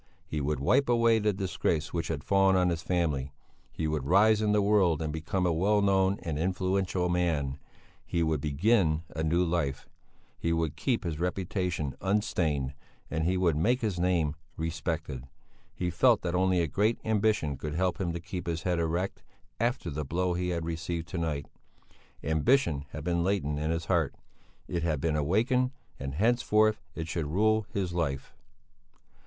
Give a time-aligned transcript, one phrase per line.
[0.25, 3.33] He would wipe away the disgrace which had fallen on his family;
[3.71, 7.59] he would rise in the world and become a well known and influential man;
[8.03, 9.87] he would begin a new life;
[10.39, 12.73] he would keep his reputation unstained
[13.11, 15.25] and he would make his name respected.
[15.71, 19.21] He felt that only a great ambition could help him to keep his head erect
[19.59, 21.45] after the blow he had received to night.
[22.23, 24.15] Ambition had been latent in his heart;
[24.67, 28.33] it had been awakened and henceforth it should rule his life.